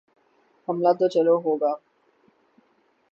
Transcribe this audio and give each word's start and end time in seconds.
حملہ 0.67 0.91
تو 0.99 1.05
چلو 1.13 1.35
ہو 1.43 1.51
گیا۔ 1.61 1.73